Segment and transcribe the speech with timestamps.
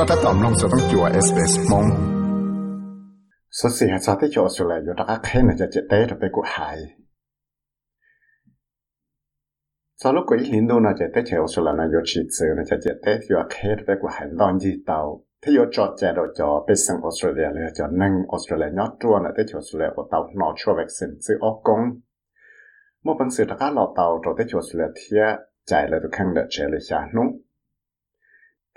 [0.00, 1.86] ็ถ้าตอมลงจะต้องจัวเอสเอสมง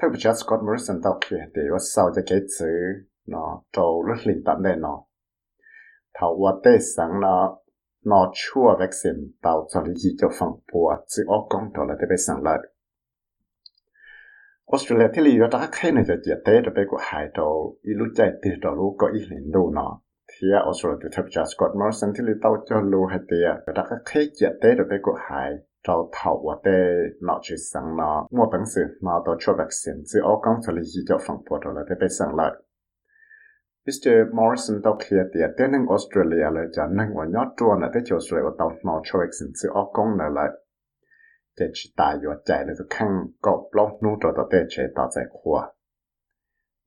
[0.02, 0.68] số xì hạt sao thế chỗ số lại vô đặc khen là cho chết tế
[0.68, 0.70] rồi bị cụ hại sau lúc quỷ lính đô nó chết tế chỗ số là
[0.70, 0.72] nó vô chỉ sự nó cho chết tế thì khen bị cụ hại đòn gì
[0.72, 0.72] tàu thế vô cho chết rồi cho bị sang Australia là cho nâng Australia nhót
[0.72, 0.72] trua là tế chỗ số lại của tàu nó cho vaccine sự ốc công một
[0.72, 0.72] bằng sự đặc lọ tàu rồi tế chỗ số lại thia chạy lại được khăn
[0.72, 2.22] đợt trẻ lại xa nung theo bị Scott Morrison tàu kia thì có sau cho
[2.26, 2.66] cái sự
[3.26, 5.04] nó trâu rất lì tận đây nó
[6.14, 7.56] thảo qua tê sáng nó
[8.04, 11.94] nó chua vaccine tàu cho lý gì cho phòng bùa chỉ ở công đó là
[12.00, 12.58] tê bê sáng lại.
[14.72, 17.92] Australia thì lý do khai này cho tiệt tế đó bê của hai đầu ý
[17.96, 21.42] lúc chạy tiệt đó lúc có ý liền đồ nó thì Australia thì thập cha
[21.56, 24.96] Scott Morrison thì lý tàu cho lu hai tiệt đã khai tiệt tế đó bê
[25.02, 25.50] của hai
[25.88, 26.42] trâu thảo
[32.36, 32.52] công.
[34.32, 38.02] Morrison đọc kia tiệt tên năng Australia là cho năng và nhót trua là tới
[38.06, 38.70] chỗ rồi và tàu
[39.04, 40.50] cho việc sinh ở công là lại
[41.60, 43.08] để chỉ tài và chạy là tôi khăn
[43.42, 45.72] cọp lông nụ tàu để chế tàu chạy khoa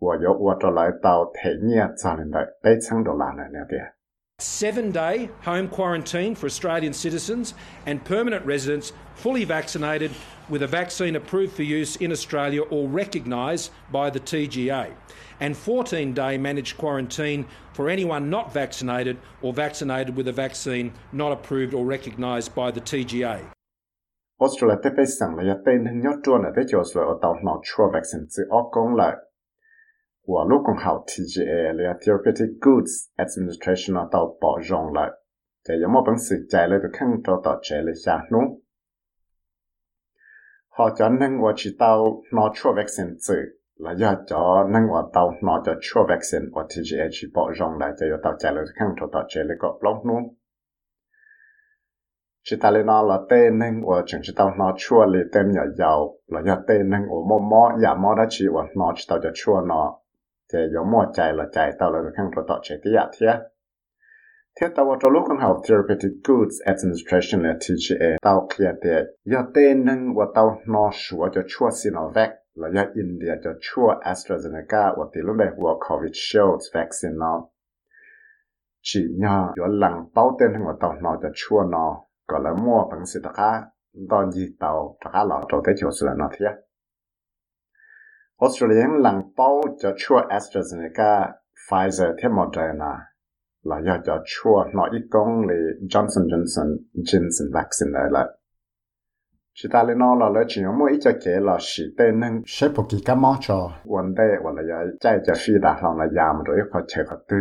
[0.01, 3.59] và yếu và lại tàu thể nhẹ cho nên lại bây đồ là này nè
[3.69, 3.97] tiệt
[4.39, 7.55] seven day home quarantine for Australian citizens
[7.87, 10.11] and permanent residents fully vaccinated
[10.47, 14.93] with a vaccine approved for use in Australia or recognised by the TGA,
[15.39, 21.31] and 14 day managed quarantine for anyone not vaccinated or vaccinated with a vaccine not
[21.31, 23.43] approved or recognised by the TGA.
[28.39, 29.17] Australia
[30.27, 35.11] và lúc học TGA là Therapeutic Goods Administration ở tàu bỏ rong lại
[35.69, 36.89] để có một bằng sự chạy lại được
[41.09, 43.35] nâng chỉ tàu nó chua vaccine từ
[43.75, 47.91] là do cho nâng và tàu nó cho vaccine và TGA chỉ bỏ rong lại
[47.99, 48.05] cho
[48.55, 48.65] được
[48.99, 49.23] cho tàu
[52.43, 53.81] chỉ nó là tên nâng
[58.29, 58.47] chỉ
[60.53, 62.91] tao là thì mò chạy là chạy tao là được khăn cho tao chạy tí
[63.19, 63.27] thế
[64.61, 68.89] thế tao lúc con học therapeutic goods administration là TGA tàu kia thì
[69.25, 73.87] do tên nâng và tàu nó sửa cho chua Sinovac là do India cho chua
[73.87, 77.47] AstraZeneca và tỷ lúc này của COVID Shield vaccine nó
[78.81, 82.87] chỉ nhờ do lăng bao tên của tàu nó cho chua nó gọi là mua
[82.91, 83.63] bằng sự tất cả
[84.09, 86.66] đòn gì tàu tất cả lọ trâu tới chỗ sửa nó thiệt
[88.41, 91.31] Australian làng bao cho chua AstraZeneca
[91.69, 92.99] Pfizer thêm Moderna
[93.63, 95.55] là do cho chua nó ít công là
[95.89, 98.27] Johnson Johnson Johnson vaccine này lại.
[99.53, 102.41] Chỉ ta lên nó là lấy chỉ mỗi ít cho kế là sĩ tên nên
[102.45, 103.71] sẽ phục kỳ cá mó cho.
[103.85, 107.17] Vấn đề hoặc là chạy cho phi đạt lòng là giảm rồi có chạy có
[107.27, 107.37] tư.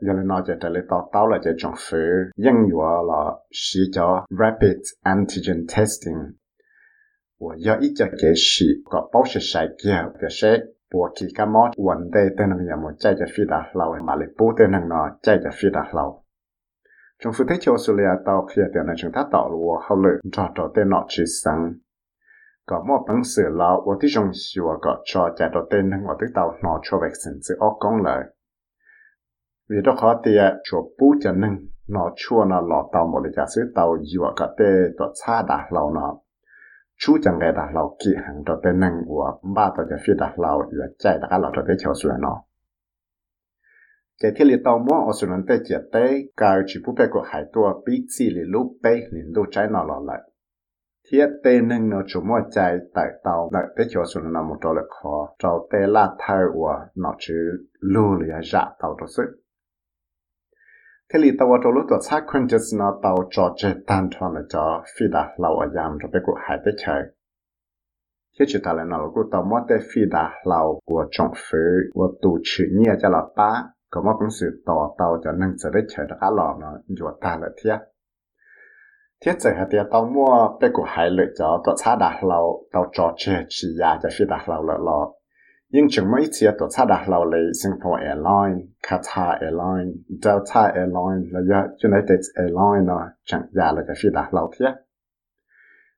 [0.00, 1.74] Giờ lên nói cho trả lời tao tao là cho trong
[2.36, 6.16] nhưng vừa là sử cho rapid antigen testing
[7.48, 10.58] và giờ ít cho cái sử có bảo sự sai kia cái sẽ
[10.94, 13.94] bộ kỳ cái mót vấn đề tên là nhà một chạy cho phi đạt lâu
[14.04, 16.24] mà lại bố tên là nó chạy cho phi đạt lâu
[17.24, 20.20] trong phứ thế cho Australia tao khi tiền là chúng ta tạo lúa hậu lực
[20.32, 21.72] cho cho tên nó chỉ sang
[22.66, 25.96] có một bằng sự lão và tí trong hiệu có cho chạy cho tên là
[26.02, 28.24] ngõ tức tàu nó cho vaccine sự ốc công lợi
[29.70, 30.30] vì đó khó thì
[30.64, 31.50] chỗ bố cho nên
[31.88, 34.64] nó chua nó lọ tàu một cái giả sử tàu dùa cả tê
[34.98, 36.16] tổ xa đà lâu nó
[37.06, 40.12] chú chẳng cái đà lâu kỳ hàng cho tê năng của ba tổ cho phi
[40.18, 42.42] đà lâu và chạy đà lâu cho tới chiều xuống nó.
[44.22, 47.04] Cái thiết lý tàu mua ở xuống nó tới chiều tới cái chỉ phụ bê
[47.10, 50.20] của hải tua bị xì lì lúc bê lì lúc chạy nó lọ lại.
[51.10, 54.56] Thiết tê nâng nó chủ mua chạy tại tàu lại tới chiều xuống nó một
[54.62, 59.06] trò lực khó, trò tê là thay của nó chứ lưu lì dạ tàu cho
[59.06, 59.41] sức
[61.12, 64.34] thế li tàu cho lúc đó xác quan trọng nó tao cho chế tan thon
[64.34, 67.02] là cho phi đã lâu ở giam cho bé của hai bé chơi
[68.38, 71.90] thế chỉ ta là nó của ta mất cái phi đã lâu của trong phứ
[71.94, 75.50] của tụ chữ nhia cho là ba có một cũng sự tỏ tao cho nên
[75.62, 77.78] sẽ đấy chơi được cả lò nó cho ta là thiệt,
[79.24, 82.64] thế giờ hạt tiền tao mua bé của hai lợi cho tao xác đã lâu
[82.72, 85.12] tao cho chế chỉ ya cho phi đã lâu là lò
[85.74, 94.70] ยิ่งจึงไม่เสียตัวชาดาเราเลยสิงคโปร์แอร์ไลน์คาตาแอร์ไลน์เดลต้าแอร์ไลน์และยะยูไนเต็ดแอร์ไลน์เนาะจังยาเลยจะฟีดาเราเทีย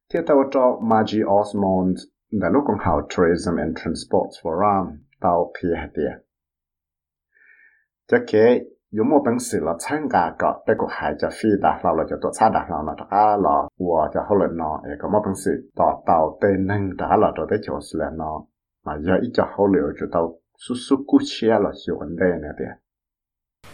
[0.06, 2.02] เทียตัวจอมาจีออสมอนด์
[2.38, 4.84] แต่ลูกของเขา Tourism and Transport Forum
[5.20, 6.12] เตาเพียเตีย
[8.10, 8.52] จะเคย
[9.10, 18.38] มัวเป็นสื่อละช่างกาก็ได้ก็หายจะฟีดาเราเลยจะตัวชาดาเราเนาะถ้าเราวัวจะเขาเลยนอเอก็มัวเป็นสื่อต่อเตาเต้นหนึ่งถ้าเราจะได้โจสเลยเนาะ
[22.00, 22.68] vấn đề này đấy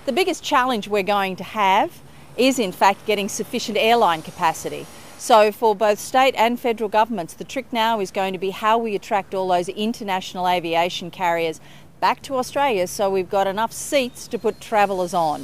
[0.06, 1.88] The biggest challenge we're going to have
[2.36, 4.84] is, in fact, getting sufficient airline capacity.
[5.18, 8.78] So, for both state and federal governments, the trick now is going to be how
[8.78, 11.60] we attract all those international aviation carriers
[12.00, 15.40] back to Australia so we've got enough seats to put travellers on.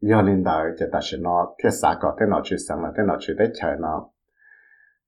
[0.00, 2.92] giờ lên đời chỉ ta sẽ nó thiết xã có thế nào chỉ sang là
[2.96, 3.32] thế nào chỉ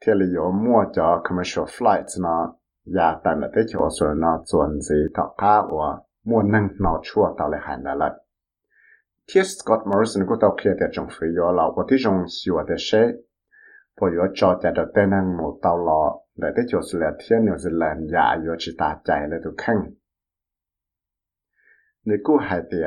[0.00, 2.54] thế là có mua cho commercial flights nó
[2.98, 7.00] ya tận là tới chỗ rồi nó chuẩn gì thọ cá và mua nâng nó
[7.04, 8.10] chua tao lại hành lại
[9.32, 12.54] Thiết Scott Morrison của tao kia thì trong phía yo là có ที่ trong xíu
[12.68, 13.12] để xe
[14.00, 17.38] bỏ yo cho cho được tên nâng một tàu lọ để tới chỗ là thiên
[17.38, 19.76] New Zealand ya yo chỉ ta chạy là tụ khăn
[22.04, 22.78] nếu cô hai thì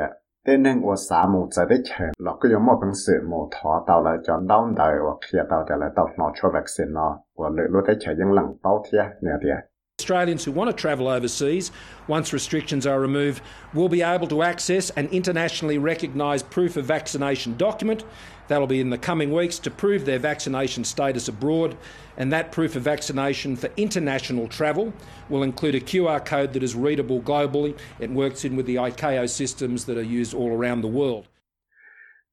[0.46, 3.48] tên nâng của xã một giờ đấy chờ nó cứ giống một bằng sự một
[3.50, 6.90] thọ tàu lại chọn đau đời hoặc khi tàu thì lại tàu nó cho vaccine
[6.90, 7.18] nó.
[7.36, 9.71] Và lựa lúc đấy chờ những lần tàu thiệt nè thiệt
[10.02, 11.70] Australians who want to travel overseas,
[12.08, 13.40] once restrictions are removed,
[13.72, 18.02] will be able to access an internationally recognised proof of vaccination document.
[18.48, 21.76] That'll be in the coming weeks to prove their vaccination status abroad,
[22.16, 24.92] and that proof of vaccination for international travel
[25.28, 27.78] will include a QR code that is readable globally.
[28.00, 31.28] It works in with the ICAO systems that are used all around the world.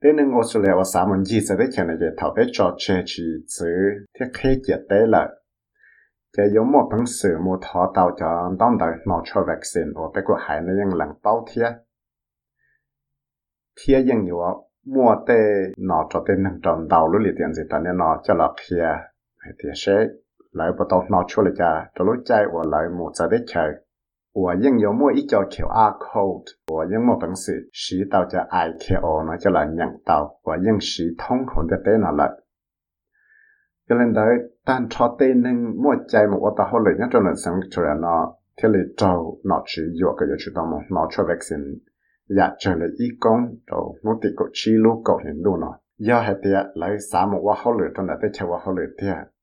[0.02, 3.04] Tên nâng Australia và xã mình gì sẽ đấy chờ này thảo bé trò chơi
[3.06, 3.68] chỉ giữ
[4.20, 5.28] thiết kế dịch tế lợi
[6.37, 10.03] cái giống một bằng sự một thọ tàu cho đón đợi nó cho vaccine và
[10.15, 11.73] bé của hải nó ยัง lần bao thiệt
[13.77, 14.39] thiệt ยัง nhiều
[14.87, 15.41] mua tê
[15.79, 18.55] nó cho tên nâng tròn đầu lúc liệt tiền gì ta nên nó cho lọc
[18.69, 18.89] kia
[19.59, 20.07] thì sẽ
[20.53, 23.41] lại bắt đầu nó cho lại cha cho lúc chạy và lại một giờ đấy
[23.47, 23.85] chơi
[24.35, 32.43] 我应有么一叫 QR code，我应么本事使到这 IKO 呢，就来nhận到我应使通红的电脑了。
[33.87, 33.95] cho
[34.70, 37.26] nên đấy tan cho tên nên mua chạy một ô tô hồi lửa nhất trong
[37.26, 38.34] lần sống cho nó
[38.64, 41.78] thế là trâu nó chỉ dựa cái chủ động một nó cho vaccine.
[42.38, 45.80] Dạ trở lại y công rồi nó thì có chi lú có hình đủ nó
[45.98, 48.76] do hệ tiệt lấy xã một quá hồi lửa trong đó tới chơi quá hồi
[48.78, 49.34] lửa tiệt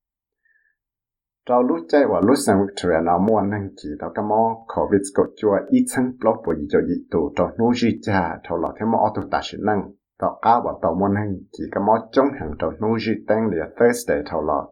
[1.48, 5.00] trâu lúc chạy và lúc sống Victoria nó mua năng chỉ tao cái mò COVID
[5.14, 8.72] có chua ít chân block bởi cho dị tụ trâu nô gì cha trâu lọ
[8.80, 9.90] thêm mò auto ta sĩ năng.
[10.18, 13.46] Tao cá và tao mua năng chỉ cái mò trong hàng trâu nô gì tăng
[13.46, 14.68] lìa Thursday trâu lọ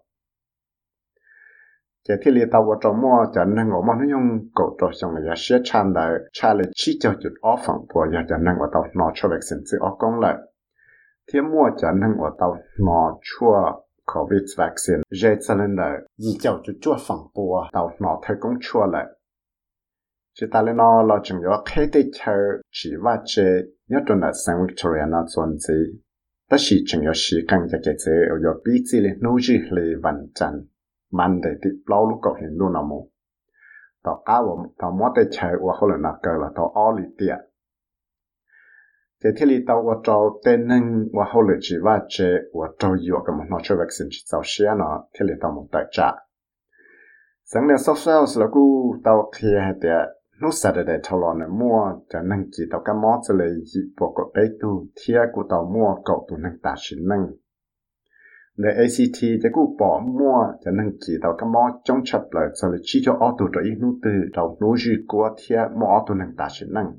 [2.09, 4.91] cái thiết lý tàu vào trong mua cho nên ngủ mà nó dùng cổ trò
[4.93, 8.37] xong là sẽ chăn lại cha lại chỉ cho chút off phẳng của giờ cho
[8.37, 10.37] nên vào tàu nó cho việc sinh sự ở công lợi.
[11.33, 13.57] Thế mua cho nên vào tàu nó chua
[14.15, 18.37] covid vaccine dễ cho nên là gì cho chút chua phẳng của tàu nó thấy
[18.41, 19.07] cũng chua lại.
[20.41, 22.37] Chỉ ta lên nó là chừng yếu khi để chờ
[22.73, 26.01] chỉ và chế nhớ trong là Saint Victoria nó chuẩn gì
[26.51, 29.39] tất chỉ chừng yếu sĩ cần cho cái chế ở yếu bị gì lên nô
[29.41, 30.15] gì lì vận
[31.15, 33.01] chân man de ti plau lu ko hin lu na mo
[34.05, 36.97] to ka wo để chơi và chai wa ho le là ka la to all
[36.97, 37.37] li tia
[39.23, 42.69] te thi li tao wa trao te neng wa ho le chi wa che wa
[42.79, 45.81] trao yo ka mo no che vaccine chi tao xia na thi tao mo ta
[45.91, 46.15] cha
[47.45, 48.65] sang le soft sales la ku
[49.05, 49.89] tao khia ha te
[51.49, 55.23] mua cha nang chi tao cái mo che le yi po ko pe tu thia
[55.35, 57.01] ku tao mua ko tu nang ta shin
[58.58, 62.78] nang le ACTจะกูbỏ mua cho nên chỉ tàu cái mò trong chập lại sau là
[62.84, 66.14] chỉ cho ô tô rồi nút từ đầu nút gì của thiệt mò ô tô
[66.14, 66.94] năng ta sẽ năng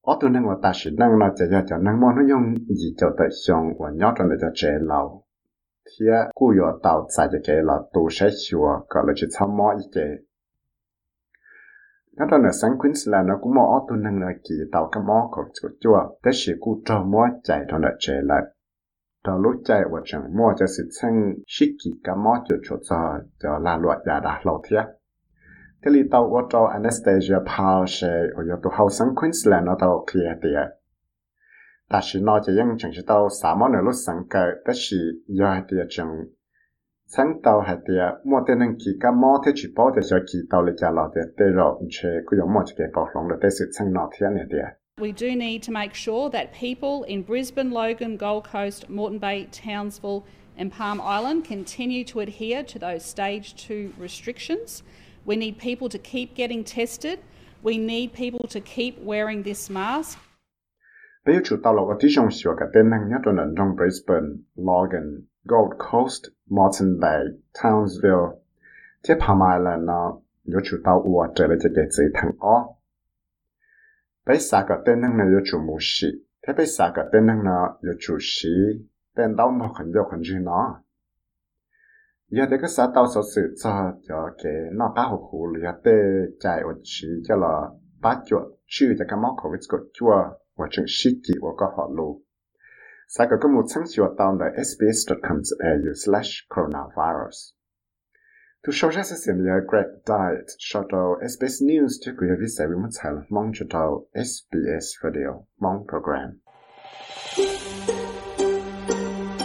[0.00, 2.54] ô tô năng và ta sẽ năng là chỉ cho cho năng mò nó dùng
[2.68, 5.24] gì cho tới xong và nhớ trong để cho trẻ lâu
[5.84, 9.84] thiệtกูyo tàu sai cho trẻ là tu sẽ sửa gọi là chỉ tham mò ý
[9.94, 10.06] chế
[12.16, 15.02] nó trong là sáng Queensland nó cũng mò ô tô năng là kỳ tàu cái
[15.06, 18.42] mò của chúa chúa tới sựกูcho mò chạy trong để trẻ lại
[19.27, 21.13] Tao lúc chạy và chẳng mua cho sự chân
[21.47, 24.85] shiki cả mò cho cho cho cho là luật giả đã lâu thiệt
[25.85, 29.75] thế li tao có cho Anastasia Paul sẽ ở chỗ tụ hậu sang Queensland ở
[29.79, 30.77] tao kia tiệt
[31.89, 34.73] ta chỉ nói cho những chẳng chỉ tao sao mà nó lúc sang cái ta
[34.75, 36.25] chỉ giờ tiệt chẳng.
[37.05, 40.17] Sang tao hay tiệt mua tên năng kỳ cả mò thế chỉ bảo để cho
[40.33, 43.07] kỳ tao lấy trả lọ tiệt tê rồi chế cứ giống mua cho cái bảo
[43.15, 46.55] lòng để sự chân nó thiệt này tiệt We do need to make sure that
[46.55, 50.25] people in Brisbane, Logan, Gold Coast, Moreton Bay, Townsville,
[50.57, 54.81] and Palm Island continue to adhere to those stage two restrictions.
[55.23, 57.19] We need people to keep getting tested.
[57.61, 60.17] We need people to keep wearing this mask.
[63.75, 68.41] Brisbane, Logan, Gold Coast, Moreton Bay, Townsville.
[69.03, 69.89] Thế Palm Island.
[74.27, 76.07] Bây xa cả tên năng này có chủ mù sĩ.
[76.47, 78.49] Thế bây xa cả tên năng nó có chủ sĩ.
[79.15, 80.83] Tên đau mà khẩn vô khẩn dư nó.
[82.29, 85.73] giờ thế cái xã tao sở sự cho cho cái nó ba hộp hủ là
[85.83, 85.91] tê
[86.39, 87.69] chạy ở chỉ cho là
[88.01, 90.23] ba chuột chữ cho cái móc khẩu với cái chua
[90.57, 92.21] và chừng shit kỳ và có họ lù.
[93.07, 97.56] Sa có một sáng chùa tao là sbs.com.au/coronavirus
[98.56, 98.62] sbs.com.au slash coronavirus.
[98.64, 102.64] Tu show ra sẽ là Greg Diet, cho tàu SBS News cho quý vị sẽ
[102.66, 106.30] bị mất thảo mong cho tàu SBS Radio mong program.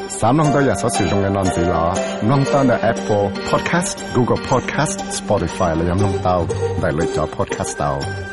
[0.10, 6.46] 三弄到日所使用嘅单字啦，弄到嘅 Apple Podcast、Google Podcast、Spotify 嚟饮弄到，
[6.82, 8.31] 嚟嚟咗 Podcast 到。